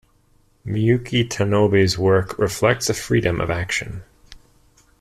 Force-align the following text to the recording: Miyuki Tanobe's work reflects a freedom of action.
Miyuki 0.65 1.29
Tanobe's 1.29 1.95
work 1.95 2.39
reflects 2.39 2.89
a 2.89 2.93
freedom 2.95 3.39
of 3.39 3.51
action. 3.51 4.01